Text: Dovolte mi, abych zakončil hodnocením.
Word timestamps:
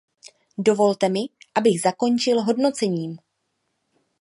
Dovolte 0.57 1.09
mi, 1.09 1.25
abych 1.55 1.81
zakončil 1.81 2.41
hodnocením. 2.41 3.17